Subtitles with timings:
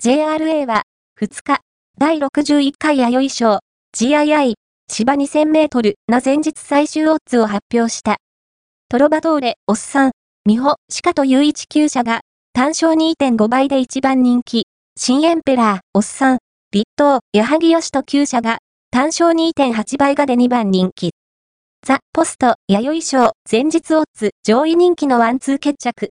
[0.00, 0.84] JRA は、
[1.20, 1.58] 2日、
[1.98, 3.58] 第61回弥生賞、
[3.96, 4.54] GII、
[4.88, 8.18] 芝2000メートルの前日最終オッズを発表した。
[8.88, 10.10] トロバトーレ、オッサン、
[10.46, 12.20] ミホ、シカという1級者が、
[12.52, 14.66] 単勝2.5倍で一番人気、
[14.96, 16.38] 新エンペラー、オッサン、
[16.70, 18.58] 立東、矢作義と9社が、
[18.92, 21.10] 単勝2.8倍がで2番人気。
[21.84, 26.06] ザ・ポスト、弥生賞、前日オッズ、上位人気のワンツー決着。